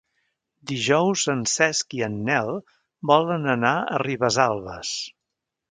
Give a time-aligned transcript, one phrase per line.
[0.71, 2.51] Dijous en Cesc i en Nel
[3.13, 5.01] volen anar a Ribesalbes.